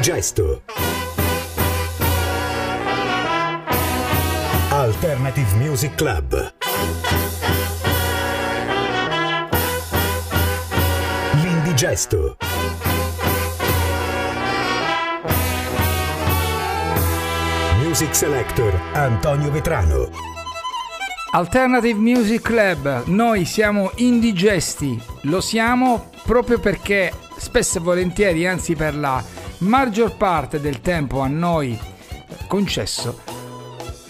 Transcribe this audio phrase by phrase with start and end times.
[0.00, 0.62] L'indigesto.
[4.70, 6.54] Alternative Music Club.
[11.42, 12.38] L'indigesto.
[17.82, 20.08] Music Selector Antonio Vetrano.
[21.32, 28.94] Alternative Music Club, noi siamo indigesti, lo siamo proprio perché spesso e volentieri, anzi per
[28.94, 29.22] la
[29.60, 31.78] maggior parte del tempo a noi
[32.46, 33.20] concesso,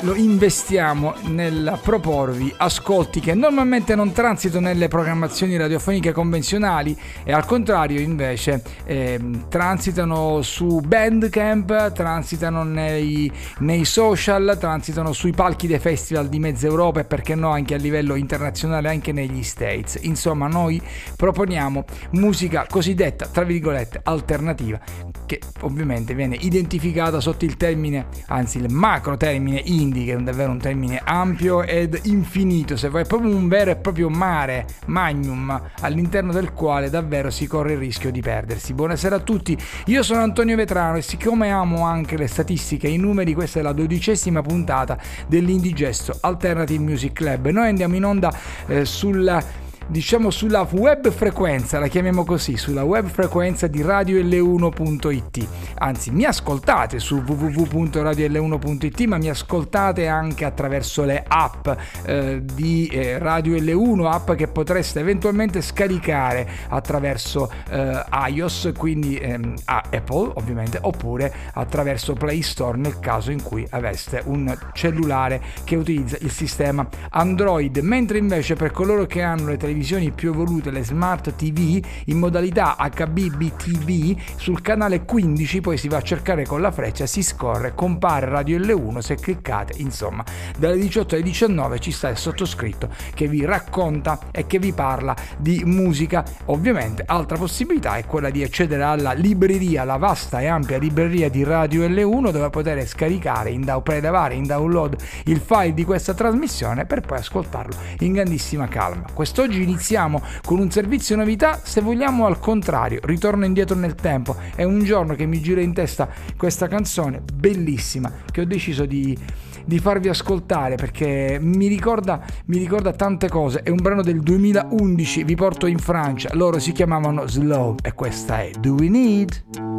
[0.03, 7.45] lo investiamo nel proporvi ascolti che normalmente non transitano nelle programmazioni radiofoniche convenzionali e al
[7.45, 16.29] contrario invece eh, transitano su Bandcamp, transitano nei, nei, social, transitano sui palchi dei festival
[16.29, 19.99] di mezza Europa e perché no anche a livello internazionale, anche negli States.
[20.03, 20.81] Insomma noi
[21.17, 24.81] proponiamo musica cosiddetta, tra virgolette, alternativa
[25.27, 30.53] che ovviamente viene identificata sotto il termine, anzi il macro termine indie, che è davvero
[30.53, 35.61] un termine ampio ed infinito, se vuoi, è proprio un vero e proprio mare, magnum,
[35.81, 38.73] all'interno del quale davvero si corre il rischio di perdersi.
[38.73, 42.97] Buonasera a tutti, io sono Antonio Vetrano e siccome amo anche le statistiche e i
[42.97, 44.97] numeri, questa è la dodicesima puntata
[45.27, 47.49] dell'Indigesto Alternative Music Club.
[47.49, 48.33] Noi andiamo in onda
[48.67, 55.49] eh, sulla diciamo sulla web frequenza, la chiamiamo così, sulla web frequenza di radiol1.it.
[55.79, 61.69] Anzi, mi ascoltate su www.radiol1.it, ma mi ascoltate anche attraverso le app
[62.05, 69.55] eh, di eh, Radio L1, app che potreste eventualmente scaricare attraverso eh, iOS, quindi ehm,
[69.65, 76.17] Apple ovviamente, oppure attraverso Play Store nel caso in cui aveste un cellulare che utilizza
[76.21, 80.85] il sistema Android, mentre invece per coloro che hanno le televisioni televisioni più evolute, le
[80.85, 86.71] smart TV, in modalità HBBTV sul canale 15, poi si va a cercare con la
[86.71, 90.23] freccia, si scorre, compare Radio L1, se cliccate, insomma,
[90.59, 95.17] dalle 18 alle 19 ci sta il sottoscritto che vi racconta e che vi parla
[95.39, 96.25] di musica.
[96.47, 101.43] Ovviamente, altra possibilità è quella di accedere alla libreria, la vasta e ampia libreria di
[101.43, 106.85] Radio L1 dove poter scaricare, in da- prelevare in download il file di questa trasmissione
[106.85, 109.07] per poi ascoltarlo in grandissima calma.
[109.13, 114.37] Quest'oggi iniziamo con un servizio novità, se vogliamo al contrario, ritorno indietro nel tempo.
[114.55, 119.17] È un giorno che mi gira in testa questa canzone bellissima che ho deciso di,
[119.65, 123.63] di farvi ascoltare perché mi ricorda, mi ricorda tante cose.
[123.63, 128.43] È un brano del 2011, vi porto in Francia, loro si chiamavano Slow e questa
[128.43, 129.79] è Do We Need?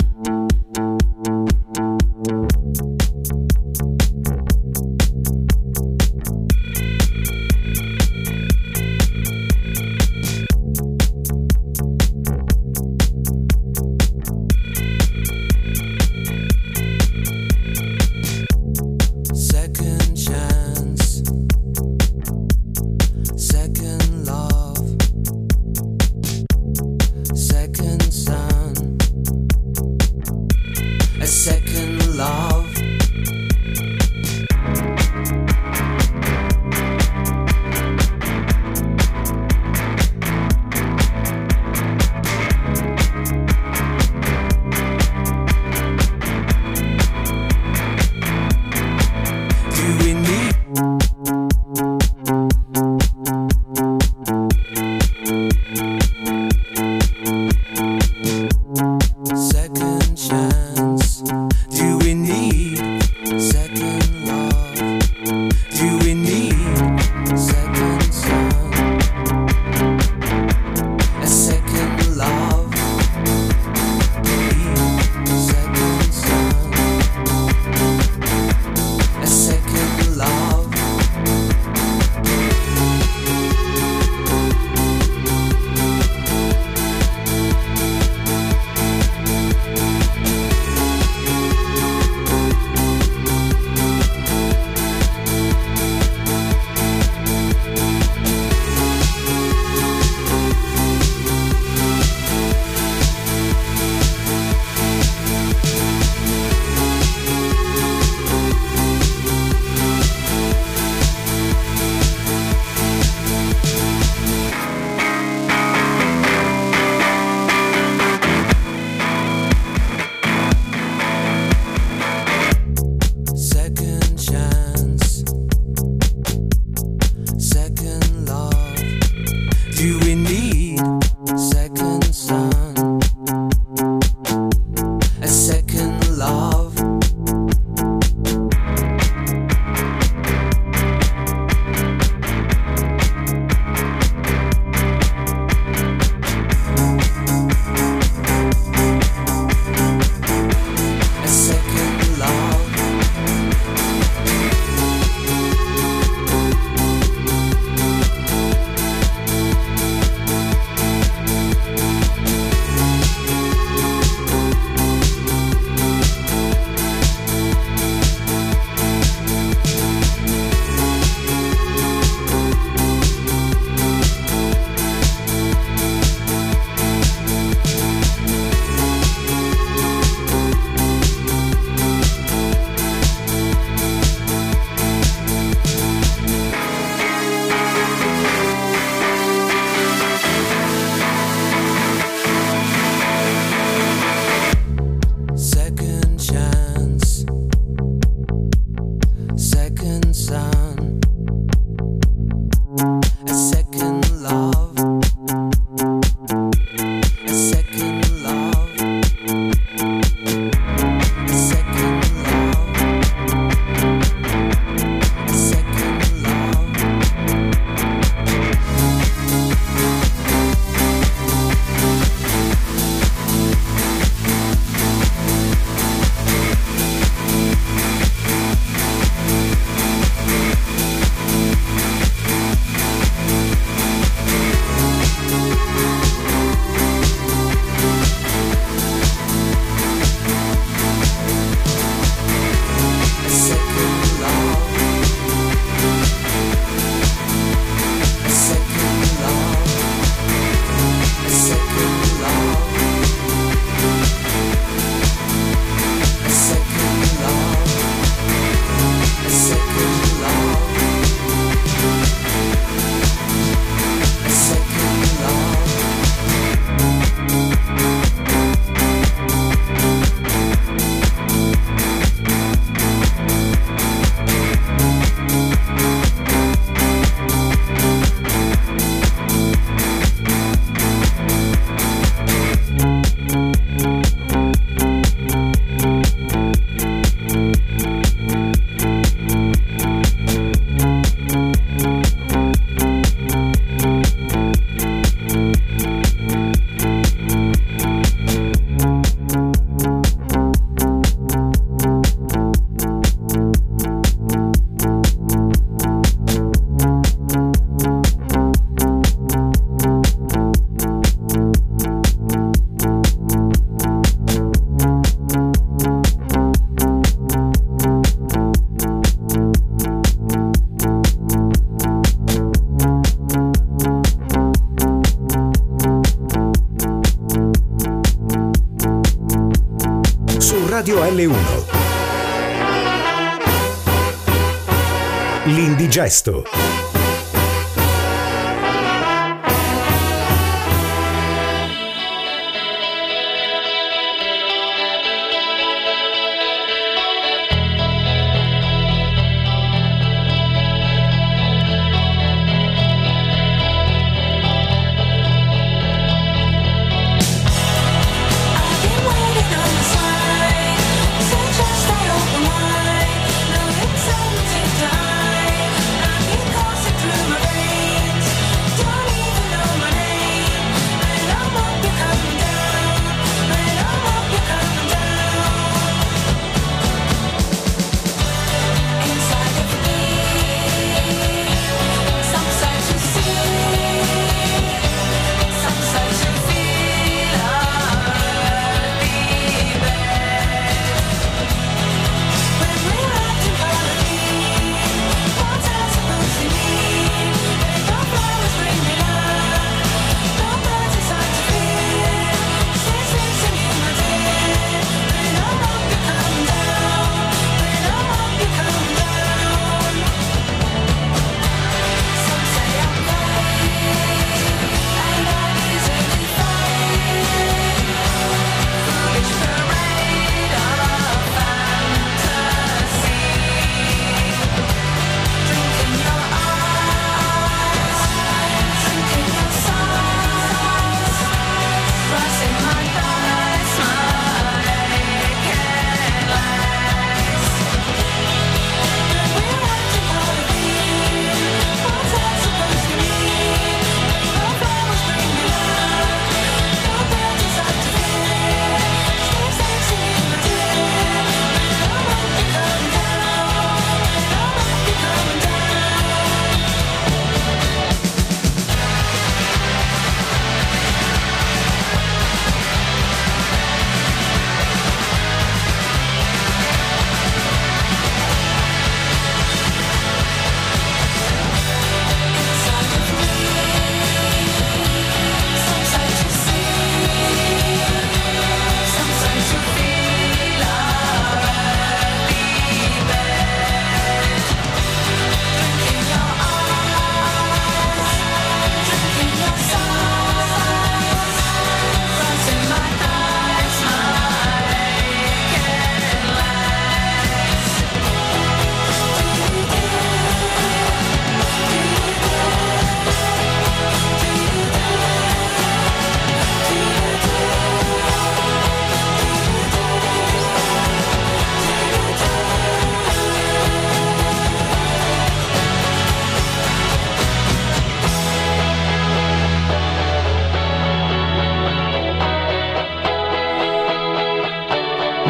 [336.01, 336.90] gesto.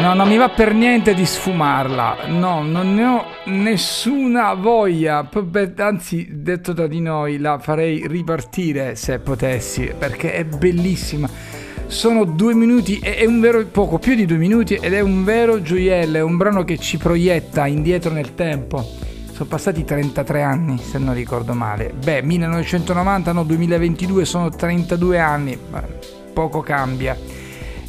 [0.02, 0.14] L'Indigesto.
[0.14, 5.28] non mi va per niente di sfumarla, no, non ne ho nessuna voglia,
[5.76, 11.28] anzi detto tra di noi la farei ripartire se potessi, perché è bellissima.
[11.86, 15.60] Sono due minuti, è un vero poco più di due minuti ed è un vero
[15.62, 18.82] gioiello, è un brano che ci proietta indietro nel tempo.
[19.32, 21.92] Sono passati 33 anni, se non ricordo male.
[21.92, 25.58] Beh, 1990, no, 2022 sono 32 anni,
[26.32, 27.41] poco cambia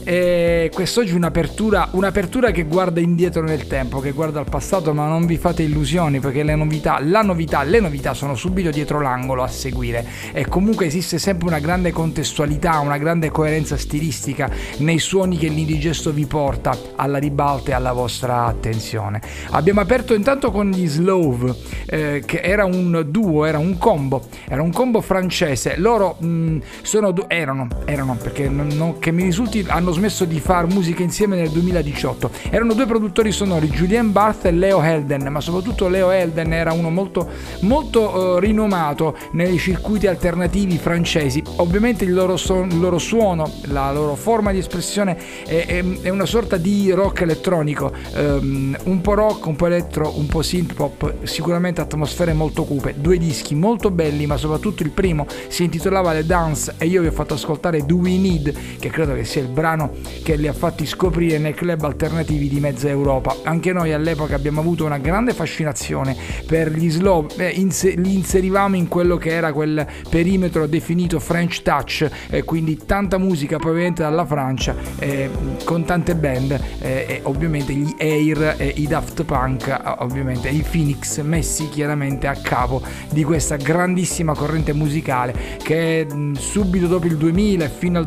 [0.04, 5.26] e quest'oggi un'apertura, un'apertura che guarda indietro nel tempo, che guarda al passato, ma non
[5.26, 9.48] vi fate illusioni perché le novità, la novità, le novità sono subito dietro l'angolo a
[9.48, 15.48] seguire e comunque esiste sempre una grande contestualità, una grande coerenza stilistica nei suoni che
[15.48, 19.22] l'indigesto vi porta alla ribalta e alla vostra attenzione.
[19.52, 21.56] Abbiamo aperto intanto con gli Slove,
[21.86, 25.78] eh, che era un duo, era un combo, era un combo francese.
[25.78, 30.40] Loro mh, mm, sono, erano, erano perché non, non, che mi risulti hanno smesso di
[30.40, 32.30] fare musica insieme nel 2018.
[32.50, 36.90] Erano due produttori sonori, Julien Barth e Leo Helden, ma soprattutto Leo Helden era uno
[36.90, 37.30] molto,
[37.62, 41.42] molto uh, rinomato nei circuiti alternativi francesi.
[41.58, 46.10] Ovviamente il loro, son, il loro suono, la loro forma di espressione è, è, è
[46.10, 50.74] una sorta di rock elettronico, um, un po' rock, un po' elettro, un po' synth
[50.74, 52.96] pop, sicuramente atmosfere molto cupe.
[52.98, 57.08] Due dischi molto belli, ma soprattutto il primo si intitolava The Dance e io vi
[57.08, 59.92] ho fatto ascoltare Do We Need, che credo che sia il brano brano
[60.24, 63.36] che li ha fatti scoprire nei club alternativi di mezza Europa.
[63.44, 68.88] Anche noi all'epoca abbiamo avuto una grande fascinazione per gli slow, eh, li inserivamo in
[68.88, 74.76] quello che era quel perimetro definito French Touch, eh, quindi tanta musica proveniente dalla Francia,
[75.00, 75.30] eh,
[75.66, 81.68] con tante band e ovviamente gli Air e i Daft Punk, ovviamente i Phoenix messi
[81.70, 88.06] chiaramente a capo di questa grandissima corrente musicale che subito dopo il 2000 fino al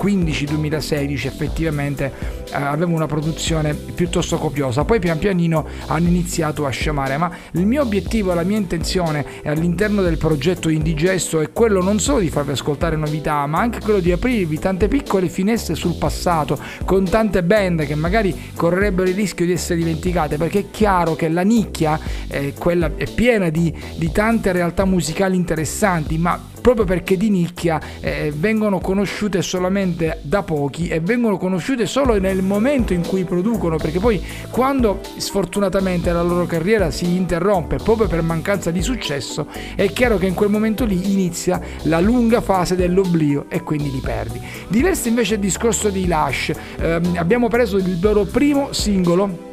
[0.00, 2.12] 2015-2016 effettivamente
[2.50, 4.84] eh, aveva una produzione piuttosto copiosa.
[4.84, 10.02] Poi pian pianino hanno iniziato a sciamare, ma il mio obiettivo, la mia intenzione all'interno
[10.02, 14.12] del progetto Indigesto è quello non solo di farvi ascoltare novità, ma anche quello di
[14.12, 19.52] aprirvi tante piccole finestre sul passato, con tante band che magari correrebbero il rischio di
[19.52, 24.52] essere dimenticate, perché è chiaro che la nicchia è, quella, è piena di, di tante
[24.52, 31.00] realtà musicali interessanti, ma proprio perché di nicchia eh, vengono conosciute solamente da pochi e
[31.00, 36.90] vengono conosciute solo nel momento in cui producono, perché poi quando sfortunatamente la loro carriera
[36.90, 41.60] si interrompe proprio per mancanza di successo, è chiaro che in quel momento lì inizia
[41.82, 44.40] la lunga fase dell'oblio e quindi li perdi.
[44.68, 49.48] Diverso invece il discorso di Lush, eh, abbiamo preso il loro primo singolo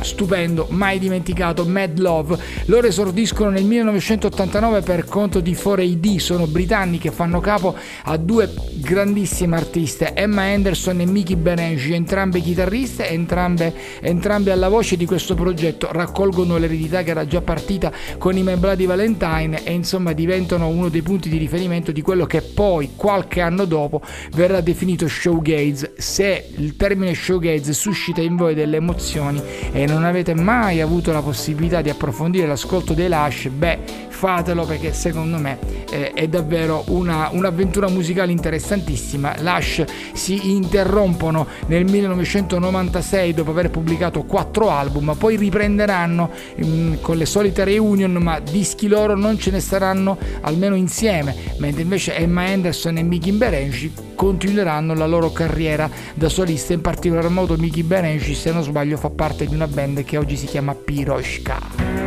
[0.00, 2.38] stupendo, mai dimenticato, Mad Love.
[2.66, 8.52] Loro esordiscono nel 1989 per conto di 4AD, sono britannici che fanno capo a due
[8.74, 15.34] grandissime artiste, Emma Anderson e Mickey Benenji, entrambe chitarriste, entrambe, entrambe alla voce di questo
[15.34, 20.88] progetto, raccolgono l'eredità che era già partita con i Membladi Valentine e insomma diventano uno
[20.88, 24.00] dei punti di riferimento di quello che poi qualche anno dopo
[24.32, 25.94] verrà definito showgaze.
[25.96, 29.42] Se il termine showgaze suscita in voi delle emozioni
[29.86, 35.38] non avete mai avuto la possibilità di approfondire l'ascolto dei Lush, beh, fatelo perché secondo
[35.38, 35.58] me
[35.90, 39.34] eh, è davvero una, un'avventura musicale interessantissima.
[39.40, 47.16] Lush si interrompono nel 1996 dopo aver pubblicato quattro album, poi riprenderanno mh, mm, con
[47.16, 52.44] le solite reunion, ma dischi loro non ce ne saranno almeno insieme, mentre invece Emma
[52.44, 58.34] Anderson e Mickey Berenci continueranno la loro carriera da solista, in particolar modo Mickey Berenci
[58.34, 62.03] se non sbaglio fa parte di una band che oggi si chiama Piroshka.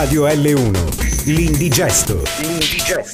[0.00, 2.22] Radio L1, l'indigesto.
[2.40, 3.07] L'indigesto.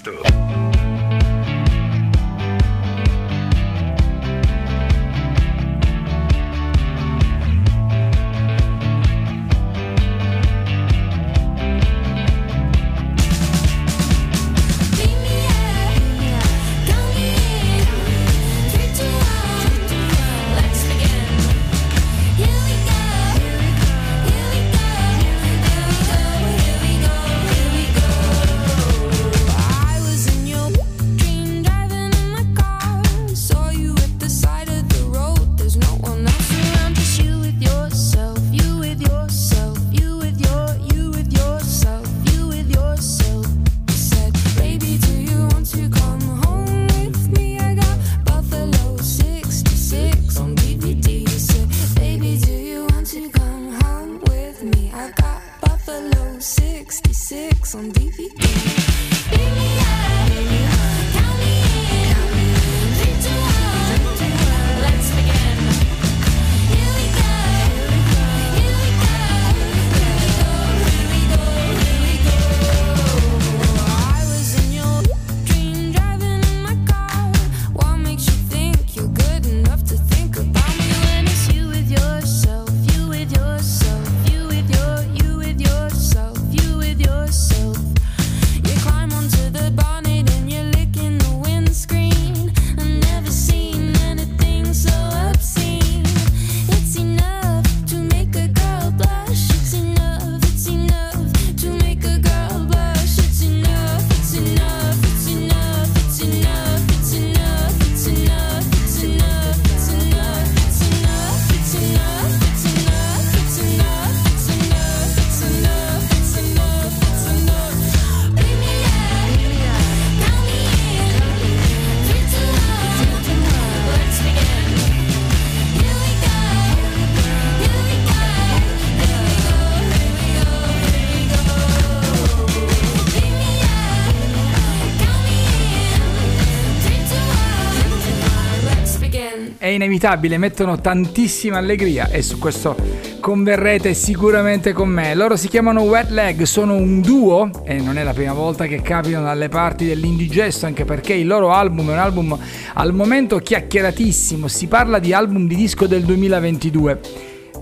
[139.75, 142.77] Inevitabile, mettono tantissima allegria e su questo
[143.21, 145.15] converrete sicuramente con me.
[145.15, 148.83] Loro si chiamano Wet Leg, sono un duo e non è la prima volta che
[148.83, 152.39] capitano dalle parti dell'indigesto, anche perché il loro album è un album
[152.75, 157.01] al momento chiacchieratissimo, si parla di album di disco del 2022.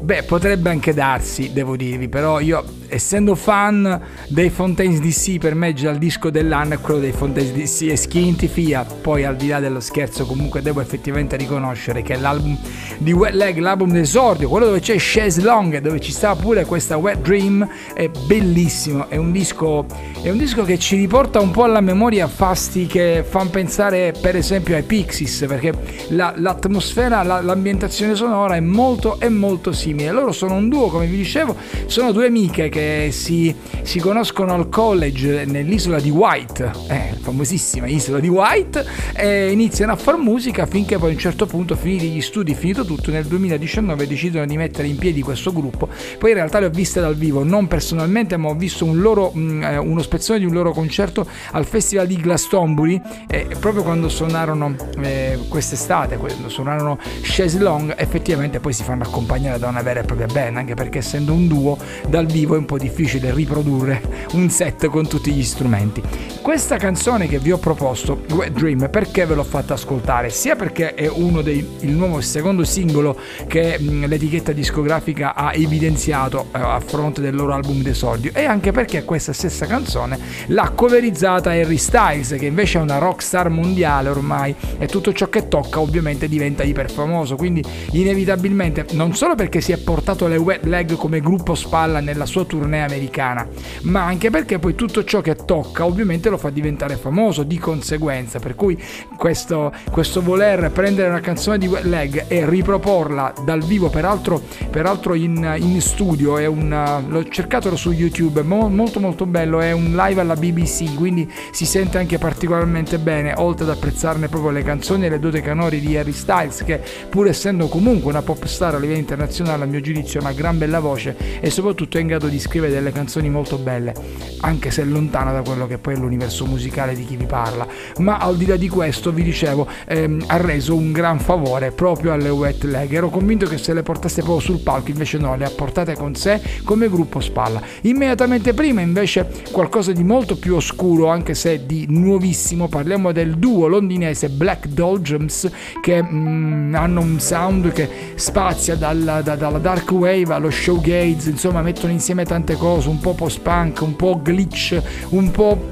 [0.01, 5.73] Beh, potrebbe anche darsi, devo dirvi, però io essendo fan dei Fontaines DC, per me
[5.73, 8.85] già il disco dell'anno è quello dei Fontaines DC e Skinty Fia.
[8.85, 12.57] Poi, al di là dello scherzo, comunque devo effettivamente riconoscere che l'album
[12.99, 16.99] di Wet Leg, l'album d'esordio, quello dove c'è Chaise Long, dove ci sta pure questa
[16.99, 19.09] Wet Dream, è bellissimo.
[19.09, 19.87] È un disco,
[20.21, 24.37] è un disco che ci riporta un po' alla memoria fasti che fanno pensare, per
[24.37, 25.73] esempio, ai Pixies, perché
[26.11, 30.11] la, l'atmosfera, la, l'ambientazione sonora è molto, è molto simile.
[30.11, 34.69] Loro sono un duo, come vi dicevo, sono due amiche che si, si conoscono al
[34.69, 40.99] college nell'isola di White, eh, famosissima isola di White, e iniziano a fare musica finché
[40.99, 44.89] poi a un certo punto, finiti gli studi, finito tutto, nel 2019 decidono di mettere
[44.89, 45.89] in piedi questo gruppo.
[46.19, 49.31] Poi in realtà le ho viste dal vivo, non personalmente, ma ho visto un loro,
[49.33, 53.83] mh, mm, eh, uno spezzone di un loro concerto al Festival di Glastonbury, eh, proprio
[53.83, 59.83] quando suonarono eh, quest'estate, quando suonarono Chaise Long, effettivamente poi si fanno accompagnare da una
[59.83, 61.77] vera e propria band, anche perché essendo un duo
[62.09, 64.01] dal vivo è un po' difficile riprodurre
[64.33, 66.01] un set con tutti gli strumenti.
[66.41, 70.31] Questa canzone che vi ho proposto, Wet Dream, perché ve l'ho fatta ascoltare?
[70.31, 76.59] Sia perché è uno dei il nuovo secondo singolo che l'etichetta discografica ha evidenziato eh,
[76.59, 81.77] a fronte del loro album d'esordio e anche perché questa stessa canzone l'ha coverizzata Harry
[81.77, 86.63] Styles che invece è una rockstar mondiale ormai e tutto ciò che tocca ovviamente diventa
[86.63, 91.55] iper famoso quindi inevitabilmente non solo perché si è portato le wet leg come gruppo
[91.55, 93.49] spalla nella sua tournée americana,
[93.85, 98.39] ma anche perché poi tutto ciò che tocca ovviamente lo fa diventare famoso di conseguenza,
[98.41, 98.79] per cui
[99.17, 105.57] questo, questo voler prendere una canzone di Leg e riproporla dal vivo, peraltro, peraltro in,
[105.61, 110.21] in studio, è un, l'ho cercato su YouTube, è molto molto bello, è un live
[110.21, 115.09] alla BBC, quindi si sente anche particolarmente bene, oltre ad apprezzarne proprio le canzoni e
[115.09, 118.99] le dote canori di Harry Styles, che pur essendo comunque una pop star a livello
[118.99, 122.41] internazionale, a mio giudizio, ha una gran bella voce e soprattutto è in grado di
[122.43, 123.95] scrive delle canzoni molto belle,
[124.41, 127.67] anche se lontana da quello che poi è l'universo musicale di chi vi parla.
[127.99, 132.13] Ma al di là di questo, vi dicevo, ehm, ha reso un gran favore proprio
[132.13, 132.93] alle Wet Leg.
[132.93, 136.15] Ero convinto che se le portasse proprio sul palco, invece no, le ha portate con
[136.15, 137.63] sé come gruppo spalla.
[137.83, 143.69] Immediatamente prima, invece, qualcosa di molto più oscuro, anche se di nuovissimo, parliamo del duo
[143.69, 145.49] londinese Black Doldrums
[145.81, 151.63] che mm, hanno un sound che spazia dalla, da, dalla dark wave allo showgaze, insomma
[151.63, 155.71] mettono insieme tante cose, un po' post-punk, un po' glitch, un po'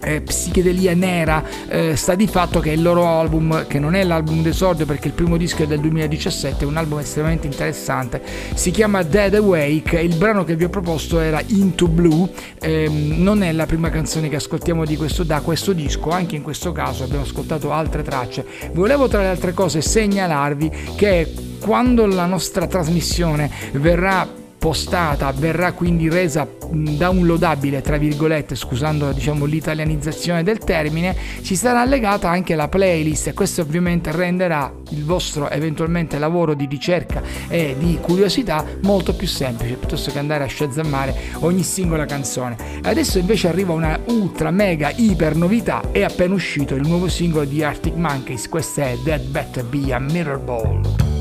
[0.00, 4.42] eh, psichedelia nera eh, sta di fatto che il loro album che non è l'album
[4.42, 8.22] d'esordio perché il primo disco è del 2017 è un album estremamente interessante
[8.54, 13.42] si chiama Dead Awake il brano che vi ho proposto era Into Blue eh, non
[13.42, 17.24] è la prima canzone che ascoltiamo questo, da questo disco anche in questo caso abbiamo
[17.24, 18.46] ascoltato altre tracce.
[18.72, 26.08] Volevo tra le altre cose segnalarvi che quando la nostra trasmissione verrà postata verrà quindi
[26.08, 33.28] resa downloadabile tra virgolette scusando diciamo l'italianizzazione del termine ci sarà allegata anche la playlist
[33.28, 39.26] e questo ovviamente renderà il vostro eventualmente lavoro di ricerca e di curiosità molto più
[39.26, 42.56] semplice piuttosto che andare a sciazzamare ogni singola canzone.
[42.82, 47.62] Adesso invece arriva una ultra mega iper novità è appena uscito il nuovo singolo di
[47.62, 51.17] Arctic Monkeys questo è That Better Be a Mirror Ball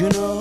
[0.00, 0.31] you know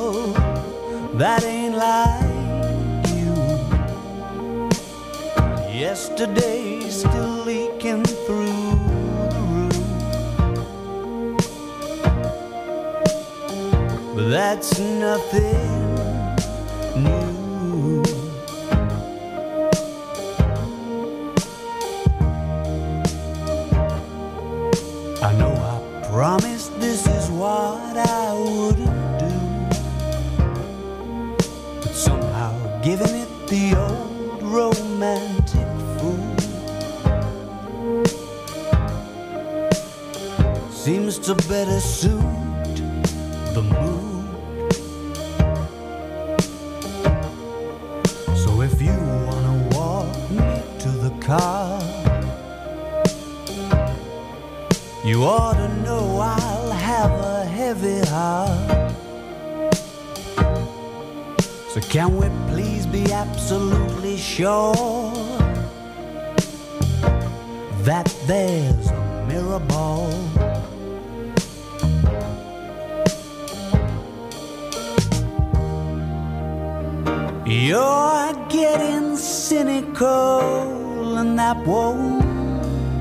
[77.62, 82.24] You're getting cynical, and that won't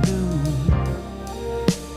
[0.04, 0.28] do.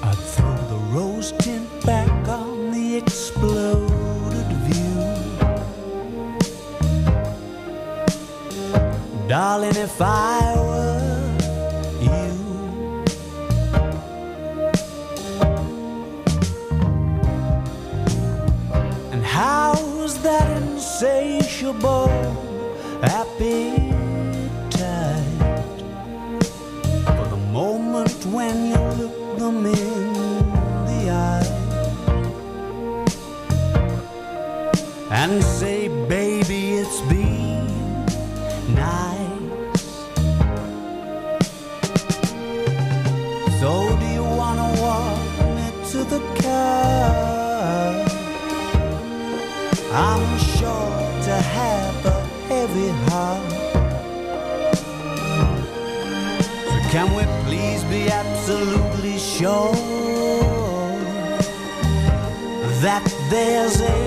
[0.02, 5.04] I'd throw the rose tint back on the exploded view.
[9.28, 11.36] Darling, if I were
[12.02, 12.32] you,
[19.12, 22.08] and how's that insatiable
[59.44, 59.74] sure
[62.82, 64.03] that there's a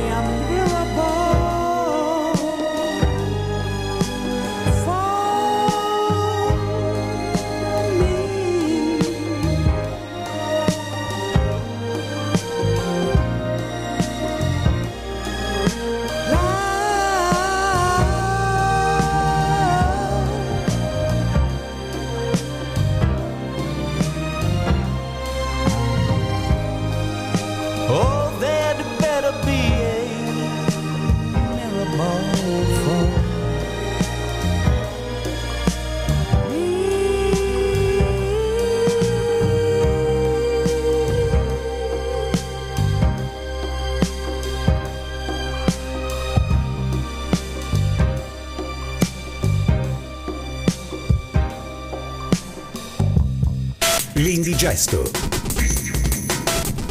[54.67, 55.09] L'indigesto.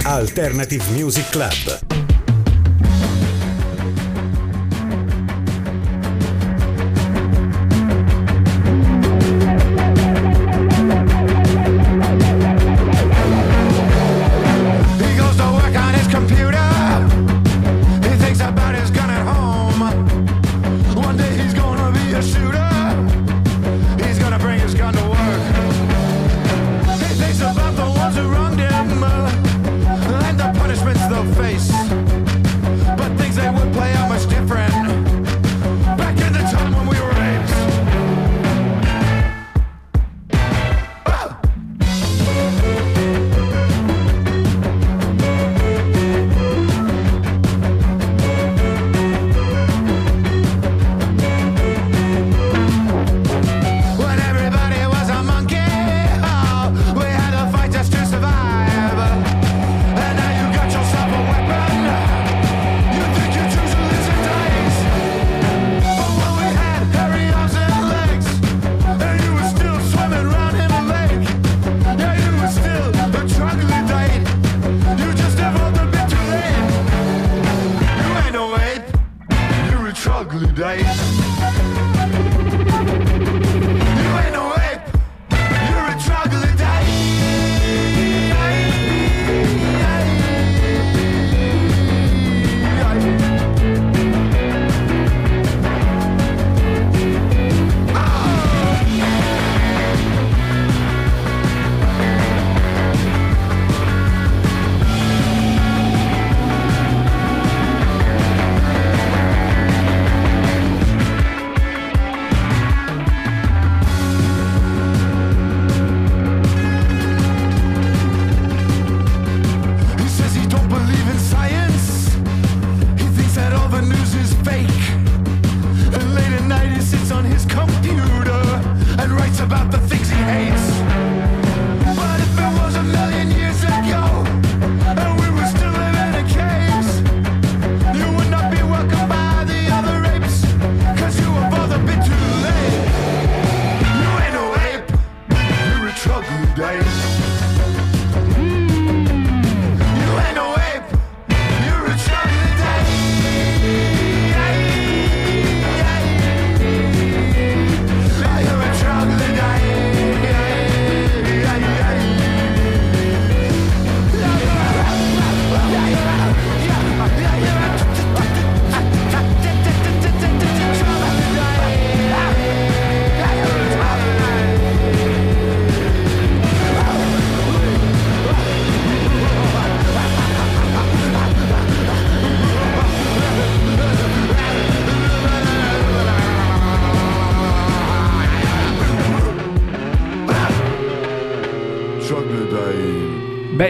[0.05, 1.94] Alternative Music Club.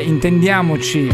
[0.05, 1.11] Intendiamoci.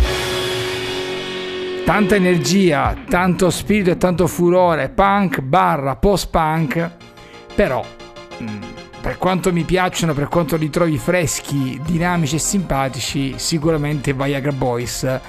[1.83, 6.89] Tanta energia, tanto spirito e tanto furore, punk barra post-punk,
[7.55, 7.83] però
[8.41, 8.61] mm,
[9.01, 15.19] per quanto mi piacciono, per quanto li trovi freschi, dinamici e simpatici, sicuramente Viagra Boys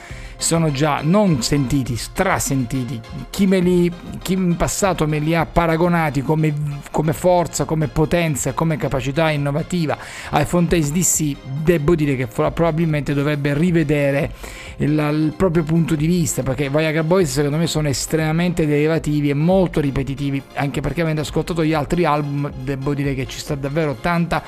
[0.53, 3.01] sono già non sentiti, strasentiti.
[3.31, 6.53] Chi, li, chi in passato me li ha paragonati come,
[6.91, 9.97] come forza, come potenza, come capacità innovativa
[10.29, 14.31] ai Fontaines DC, devo dire che pro- probabilmente dovrebbe rivedere
[14.77, 19.35] il, il proprio punto di vista perché Viagra Boys secondo me sono estremamente derivativi e
[19.35, 23.95] molto ripetitivi anche perché avendo ascoltato gli altri album devo dire che ci sta davvero
[24.01, 24.43] tanta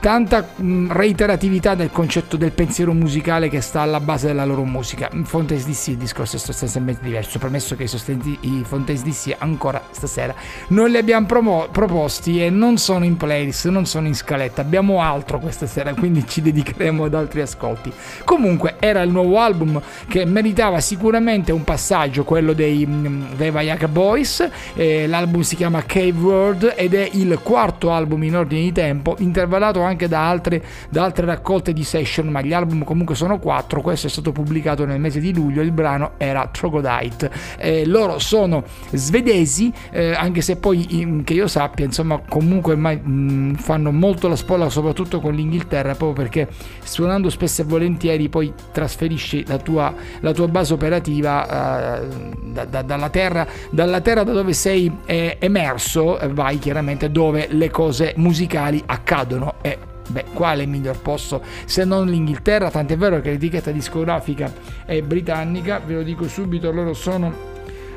[0.00, 5.10] tanta mh, reiteratività del concetto del pensiero musicale che sta alla base della loro musica.
[5.12, 10.34] In Fontes DC il discorso è sostanzialmente diverso, premesso che i, Fontes DC ancora stasera
[10.68, 15.02] non li abbiamo promo- proposti e non sono in playlist, non sono in scaletta, abbiamo
[15.02, 17.92] altro questa sera, quindi ci dedicheremo ad altri ascolti.
[18.24, 23.88] Comunque era il nuovo album che meritava sicuramente un passaggio, quello dei, mh, dei Viagra
[23.88, 28.72] Boys, eh, l'album si chiama Cave World ed è il quarto album in ordine di
[28.72, 33.80] tempo, intervallato da altre, da altre raccolte di session, ma gli album comunque sono quattro.
[33.80, 35.62] Questo è stato pubblicato nel mese di luglio.
[35.62, 37.30] Il brano era Troglodyte.
[37.58, 42.96] Eh, loro sono svedesi, eh, anche se poi in- che io sappia, insomma, comunque ormai
[42.96, 46.48] mh, fanno molto la spola, soprattutto con l'Inghilterra, proprio perché
[46.82, 52.06] suonando spesso e volentieri poi trasferisci la tua, la tua base operativa eh,
[52.44, 57.48] da- da- dalla, terra, dalla terra da dove sei eh, emerso, eh, vai chiaramente dove
[57.50, 59.78] le cose musicali accadono e
[60.10, 62.70] Beh, quale miglior posto se non l'Inghilterra?
[62.70, 64.52] Tant'è vero che l'etichetta discografica
[64.84, 67.48] è britannica, ve lo dico subito, loro sono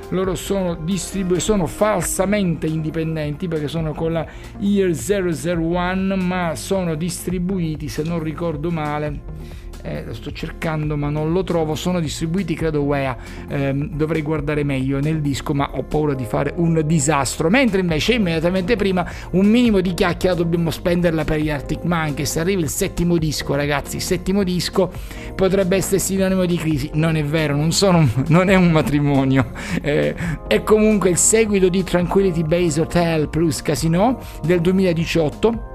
[0.10, 4.26] loro sono, distribu- sono falsamente indipendenti perché sono con la
[4.60, 9.22] Year 001 ma sono distribuiti se non ricordo male
[9.84, 13.18] eh, lo sto cercando ma non lo trovo, sono distribuiti credo UEA,
[13.48, 18.14] eh, dovrei guardare meglio nel disco ma ho paura di fare un disastro, mentre invece
[18.14, 23.18] immediatamente prima un minimo di chiacchiera dobbiamo spenderla per gli Arctic Monkeys, arriva il settimo
[23.18, 24.92] disco ragazzi, il settimo disco
[25.36, 30.16] potrebbe essere sinonimo di crisi, non è vero, non, sono, non è un matrimonio, eh,
[30.48, 35.72] è comunque il seguito di Tranquility Base Hotel plus Casino del 2018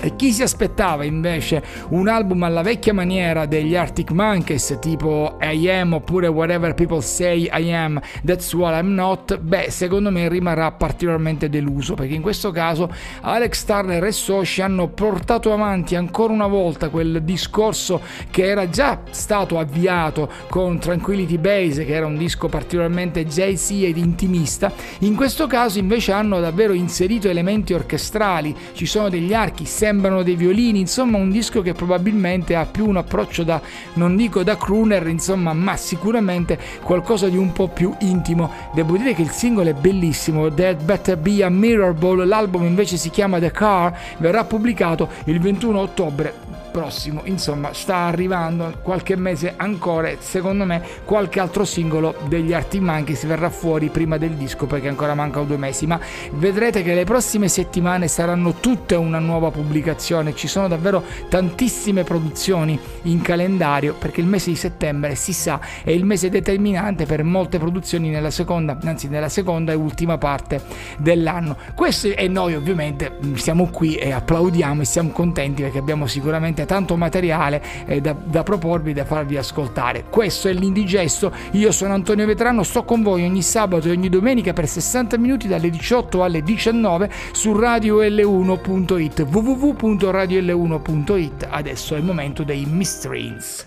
[0.00, 5.68] e chi si aspettava invece un album alla vecchia maniera degli Arctic Monkeys tipo I
[5.70, 10.72] Am oppure Whatever People Say I Am, That's What I'm Not, beh secondo me rimarrà
[10.72, 12.90] particolarmente deluso perché in questo caso
[13.20, 19.00] Alex Turner e Soci hanno portato avanti ancora una volta quel discorso che era già
[19.10, 25.46] stato avviato con Tranquility Base che era un disco particolarmente jazz ed intimista, in questo
[25.46, 31.18] caso invece hanno davvero inserito elementi orchestrali, ci sono degli archi sembrano dei violini, insomma
[31.18, 33.60] un disco che probabilmente ha più un approccio da,
[33.94, 38.48] non dico da crooner, insomma, ma sicuramente qualcosa di un po' più intimo.
[38.72, 42.96] Devo dire che il singolo è bellissimo, That Better Be a Mirror Ball, l'album invece
[42.96, 49.54] si chiama The Car, verrà pubblicato il 21 ottobre prossimo, insomma sta arrivando qualche mese
[49.56, 54.88] ancora secondo me qualche altro singolo degli Arctic Monkeys verrà fuori prima del disco perché
[54.88, 56.00] ancora mancano due mesi, ma
[56.32, 62.78] vedrete che le prossime settimane saranno tutte una nuova pubblicazione, ci sono davvero tantissime produzioni
[63.02, 67.58] in calendario perché il mese di settembre si sa è il mese determinante per molte
[67.58, 70.60] produzioni nella seconda, anzi nella seconda e ultima parte
[70.98, 71.56] dell'anno.
[71.74, 76.66] Questo e noi ovviamente siamo qui e applaudiamo e siamo contenti perché abbiamo sicuramente veramente
[76.66, 80.04] tanto materiale eh, da, da proporvi, da farvi ascoltare.
[80.08, 84.52] Questo è l'Indigesto, io sono Antonio Vetrano, sto con voi ogni sabato e ogni domenica
[84.52, 92.64] per 60 minuti dalle 18 alle 19 su radiol1.it www.radiol1.it Adesso è il momento dei
[92.66, 93.66] Mistrins.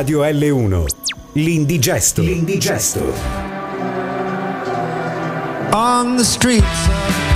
[0.00, 0.86] Radio L1.
[1.32, 2.22] L'indigesto.
[2.22, 3.12] L'indigesto.
[5.74, 7.29] on the streets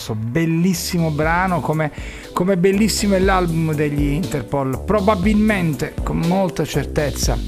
[0.00, 1.92] Meraviglioso, bellissimo brano, come,
[2.32, 4.82] come bellissimo è l'album degli Interpol.
[4.84, 7.38] Probabilmente, con molta certezza,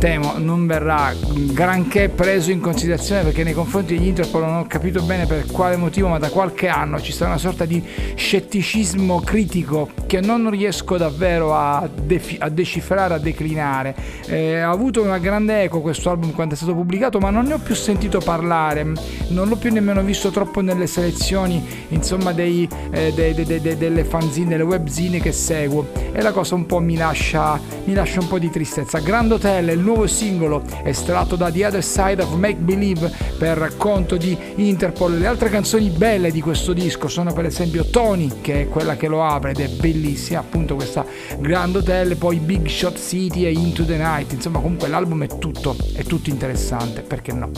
[0.00, 1.12] temo non verrà
[1.52, 5.76] granché preso in considerazione perché nei confronti degli Interpol non ho capito bene per quale
[5.76, 7.84] motivo, ma da qualche anno ci sta una sorta di
[8.14, 13.94] scetticismo critico che non riesco davvero a, defi- a decifrare, a declinare.
[14.26, 17.52] Eh, ha avuto una grande eco questo album quando è stato pubblicato, ma non ne
[17.52, 18.86] ho più sentito parlare,
[19.28, 23.76] non l'ho più nemmeno visto troppo nelle selezioni, insomma, dei, eh, de- de- de- de-
[23.76, 25.88] delle fanzine, delle webzine che seguo.
[26.12, 28.98] E la cosa un po' mi lascia, mi lascia un po' di tristezza.
[29.00, 33.74] Grand Hotel è il nuovo singolo estratto da The Other Side of Make Believe per
[33.76, 35.18] conto di Interpol.
[35.18, 39.08] Le altre canzoni belle di questo disco sono per esempio Tony, che è quella che
[39.08, 41.04] lo apre ed è bellissima, appunto questa
[41.40, 44.32] Grand Hotel, poi Big Shot City e Into the Night.
[44.32, 47.50] Insomma, comunque l'album è tutto, è tutto interessante, perché no?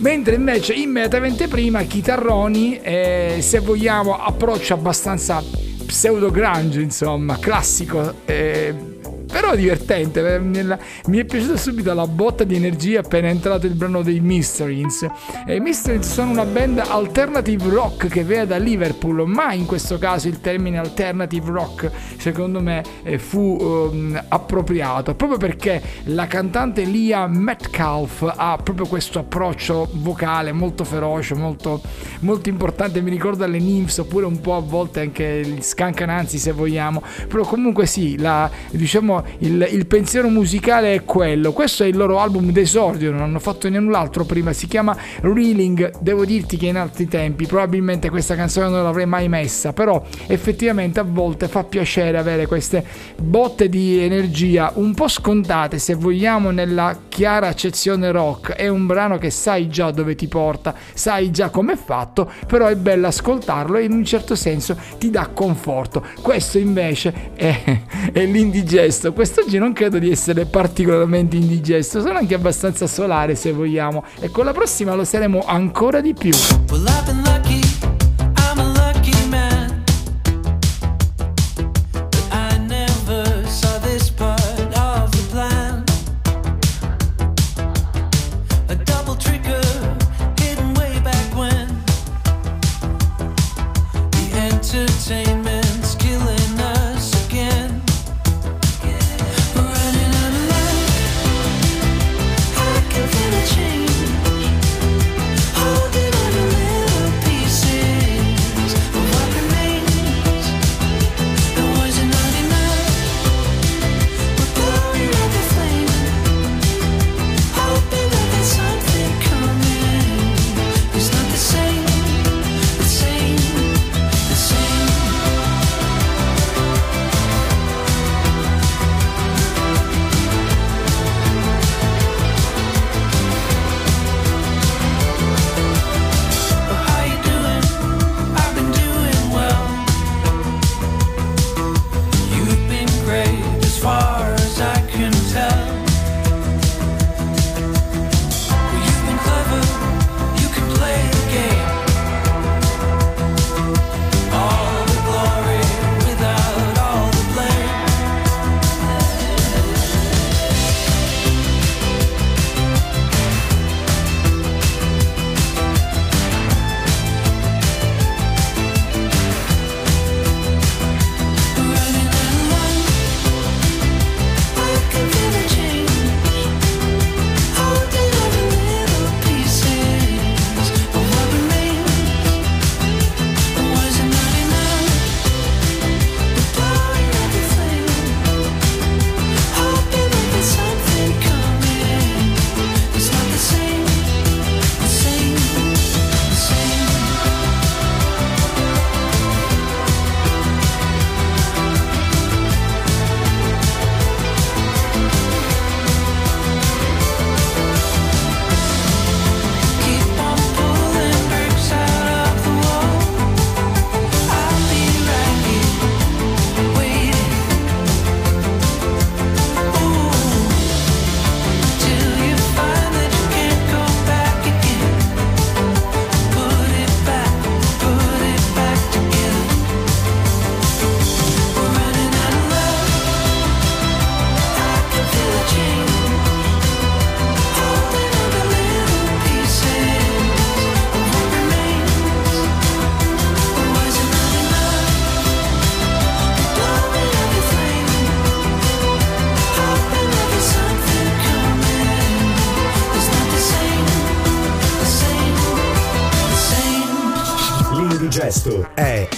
[0.00, 5.42] Mentre invece immediatamente prima chitarroni, eh, se vogliamo, approccio abbastanza
[5.86, 8.16] pseudo grunge, insomma, classico.
[8.26, 8.92] Eh,
[9.34, 10.34] però è divertente.
[10.34, 14.20] eh, mi è piaciuta subito la botta di energia appena è entrato il brano dei
[14.20, 15.08] Mysterins.
[15.44, 19.98] E i Mysterins sono una band alternative rock che viene da Liverpool, ma in questo
[19.98, 26.82] caso il termine alternative rock secondo me eh, fu ehm, appropriato proprio perché la cantante
[26.84, 31.80] Lia Metcalf ha proprio questo approccio vocale molto feroce, molto,
[32.20, 33.00] molto importante.
[33.00, 37.02] Mi ricorda le Nymphs oppure un po' a volte anche gli Scancananzi se vogliamo.
[37.26, 41.52] Però comunque sì, la- diciamo il, il pensiero musicale è quello.
[41.52, 44.52] Questo è il loro album d'esordio, non hanno fatto null'altro prima.
[44.52, 45.98] Si chiama Reeling.
[46.00, 51.00] Devo dirti che in altri tempi probabilmente questa canzone non l'avrei mai messa, però effettivamente
[51.00, 52.84] a volte fa piacere avere queste
[53.20, 58.52] botte di energia un po' scontate se vogliamo nella chiara accezione rock.
[58.52, 62.66] È un brano che sai già dove ti porta, sai già come è fatto, però
[62.66, 66.04] è bello ascoltarlo e in un certo senso ti dà conforto.
[66.20, 67.80] Questo invece è,
[68.12, 69.03] è l'indigesto.
[69.12, 74.44] Quest'oggi non credo di essere particolarmente indigesto, sono anche abbastanza solare se vogliamo e con
[74.44, 76.32] la prossima lo saremo ancora di più.
[76.70, 77.73] Well,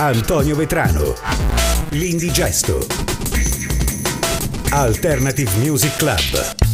[0.07, 1.17] Antonio Vetrano.
[1.91, 2.87] L'indigesto.
[4.71, 6.66] Alternative Music Club.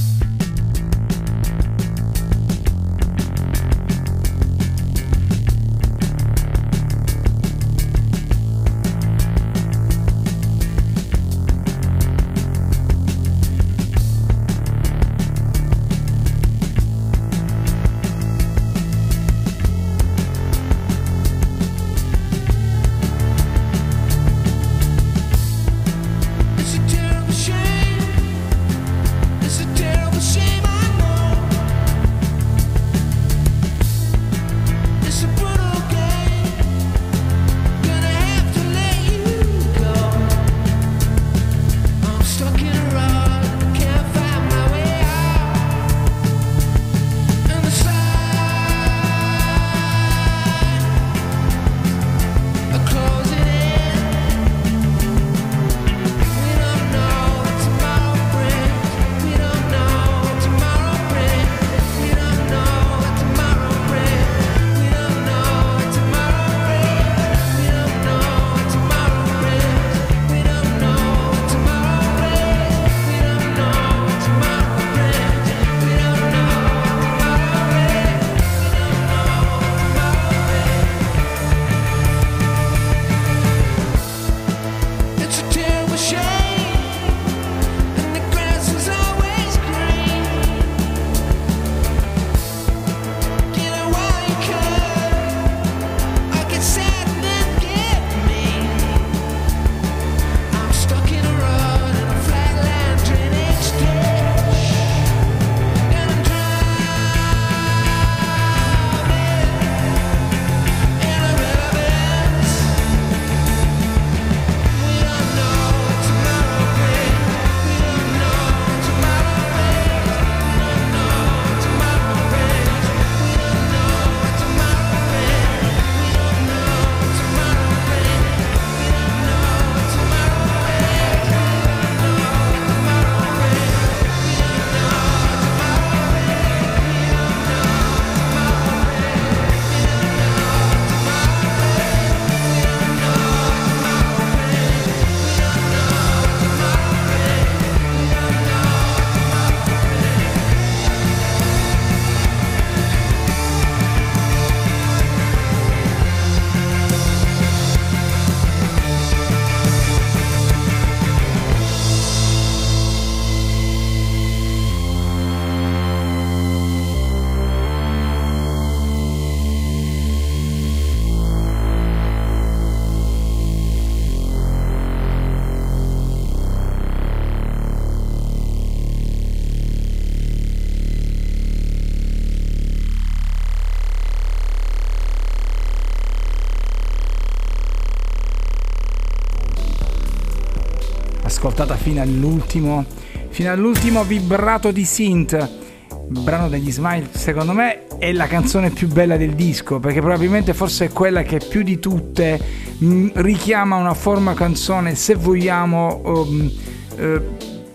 [191.33, 192.85] Ascoltata fino all'ultimo,
[193.31, 195.61] fino all'ultimo vibrato di synth.
[196.09, 200.87] Brano degli Smile, secondo me è la canzone più bella del disco, perché probabilmente forse
[200.87, 202.39] è quella che più di tutte
[202.77, 206.53] mh, richiama una forma canzone, se vogliamo, um,
[206.97, 207.21] eh,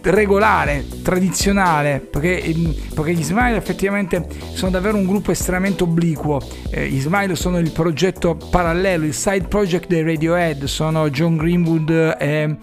[0.02, 6.40] regolare, tradizionale, perché, ehm, perché gli Smile effettivamente sono davvero un gruppo estremamente obliquo.
[6.70, 11.90] Eh, gli Smile sono il progetto parallelo, il side project dei Radiohead, sono John Greenwood
[12.20, 12.56] e,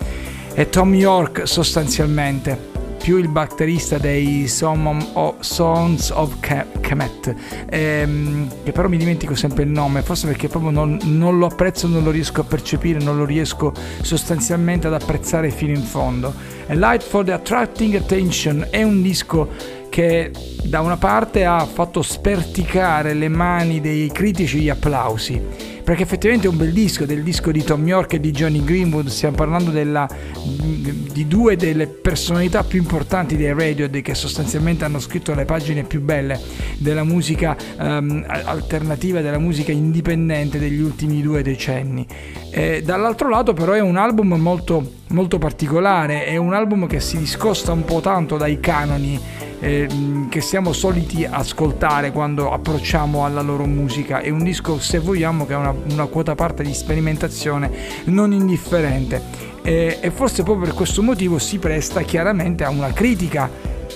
[0.54, 2.72] e Tom York sostanzialmente
[3.04, 7.34] più il batterista dei Sons of Ke- Kemet,
[7.68, 11.86] ehm, che però mi dimentico sempre il nome, forse perché proprio non, non lo apprezzo,
[11.86, 16.32] non lo riesco a percepire, non lo riesco sostanzialmente ad apprezzare fino in fondo.
[16.66, 19.50] A Light for the Attracting Attention è un disco
[19.90, 20.30] che
[20.62, 26.50] da una parte ha fatto sperticare le mani dei critici gli applausi perché effettivamente è
[26.50, 30.08] un bel disco, del disco di Tom York e di Johnny Greenwood, stiamo parlando della,
[30.34, 36.00] di due delle personalità più importanti dei Radiohead che sostanzialmente hanno scritto le pagine più
[36.00, 36.40] belle
[36.78, 42.06] della musica ehm, alternativa, della musica indipendente degli ultimi due decenni.
[42.50, 47.18] E dall'altro lato però è un album molto, molto particolare, è un album che si
[47.18, 49.20] discosta un po' tanto dai canoni
[49.64, 49.88] eh,
[50.28, 54.20] che siamo soliti ascoltare quando approcciamo alla loro musica.
[54.20, 57.70] È un disco, se vogliamo, che ha una, una quota parte di sperimentazione
[58.04, 59.52] non indifferente.
[59.62, 63.50] E, e forse proprio per questo motivo si presta chiaramente a una critica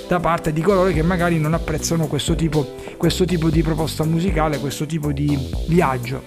[0.09, 4.59] da parte di coloro che magari non apprezzano questo tipo, questo tipo di proposta musicale,
[4.59, 6.23] questo tipo di viaggio.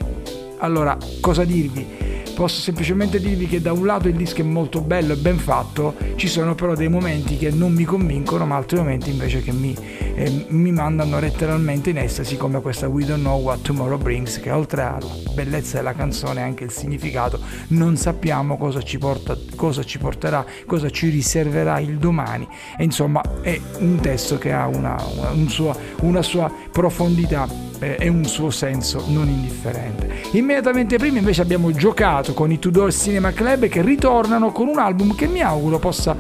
[0.60, 2.21] Allora, cosa dirvi?
[2.34, 5.96] Posso semplicemente dirvi che da un lato il disco è molto bello e ben fatto,
[6.16, 9.76] ci sono però dei momenti che non mi convincono, ma altri momenti invece che mi,
[10.16, 14.50] eh, mi mandano letteralmente in estasi, come questa We Don't Know What Tomorrow Brings, che
[14.50, 20.00] oltre alla bellezza della canzone anche il significato, non sappiamo cosa ci, porta, cosa ci
[20.00, 22.48] porterà, cosa ci riserverà il domani.
[22.78, 27.98] E insomma è un testo che ha una, una, un suo- una sua profondità eh,
[28.00, 30.10] e un suo senso non indifferente.
[30.32, 35.16] Immediatamente prima invece abbiamo giocato con i Tudor Cinema Club che ritornano con un album
[35.16, 36.16] che mi auguro possa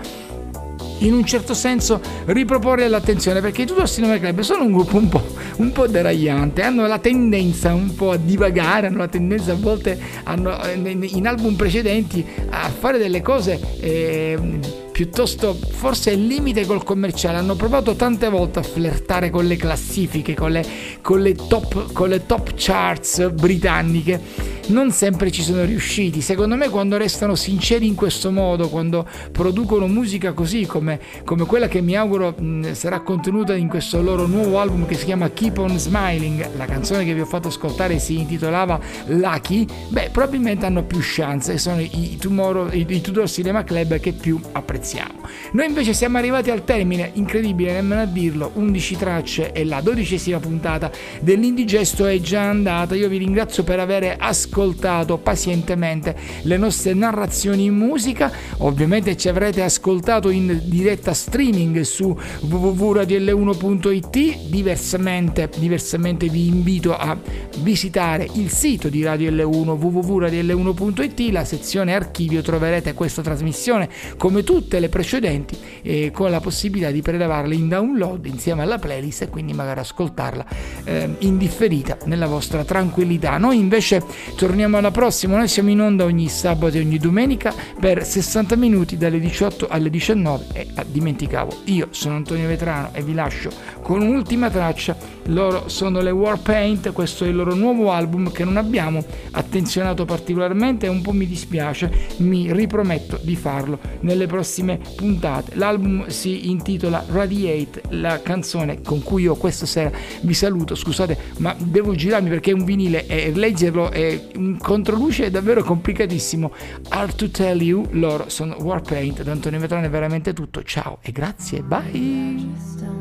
[1.01, 5.09] in un certo senso riproporre l'attenzione perché i Tudor Cinema Club sono un gruppo un
[5.09, 5.23] po',
[5.57, 9.99] un po' deragliante, hanno la tendenza un po' a divagare, hanno la tendenza a volte
[10.23, 14.59] hanno, eh, in album precedenti a fare delle cose eh,
[15.01, 17.39] piuttosto forse al limite col commerciale.
[17.39, 20.63] Hanno provato tante volte a flirtare con le classifiche, con le,
[21.01, 24.21] con le, top, con le top charts britanniche.
[24.67, 26.21] Non sempre ci sono riusciti.
[26.21, 31.67] Secondo me, quando restano sinceri in questo modo, quando producono musica così come, come quella
[31.67, 35.57] che mi auguro mh, sarà contenuta in questo loro nuovo album che si chiama Keep
[35.57, 40.83] on Smiling, la canzone che vi ho fatto ascoltare si intitolava Lucky, beh, probabilmente hanno
[40.83, 44.90] più chance e sono i, Tomorrow, i, i Tudor Cinema Club che più apprezziamo.
[44.91, 45.21] Siamo.
[45.53, 50.39] Noi invece siamo arrivati al termine, incredibile nemmeno a dirlo, 11 tracce e la dodicesima
[50.39, 52.95] puntata dell'Indigesto è già andata.
[52.95, 58.31] Io vi ringrazio per aver ascoltato pazientemente le nostre narrazioni in musica.
[58.57, 64.49] Ovviamente ci avrete ascoltato in diretta streaming su www.radiol1.it.
[64.49, 67.17] Diversamente, diversamente vi invito a
[67.59, 74.70] visitare il sito di Radio L1 www.radiol1.it, la sezione archivio troverete questa trasmissione come tutte
[74.79, 79.53] le precedenti eh, con la possibilità di prelevarla in download insieme alla playlist e quindi
[79.53, 80.45] magari ascoltarla
[80.83, 83.37] eh, in differita nella vostra tranquillità.
[83.37, 84.03] Noi invece
[84.35, 88.97] torniamo alla prossima, noi siamo in onda ogni sabato e ogni domenica per 60 minuti
[88.97, 93.49] dalle 18 alle 19 e ah, dimenticavo, io sono Antonio Vetrano e vi lascio
[93.81, 94.95] con un'ultima traccia,
[95.25, 100.85] loro sono le Warpaint, questo è il loro nuovo album che non abbiamo attenzionato particolarmente
[100.85, 104.60] e un po' mi dispiace, mi riprometto di farlo nelle prossime
[104.95, 105.55] puntate.
[105.55, 109.91] L'album si intitola Radiate, la canzone con cui io questa sera
[110.21, 115.25] vi saluto, scusate ma devo girarmi perché è un vinile e leggerlo è un controluce
[115.25, 116.51] è davvero complicatissimo.
[116.89, 121.11] Hard to tell you, loro sono Warpaint, da Antonio Vetrano è veramente tutto, ciao e
[121.11, 123.00] grazie, bye!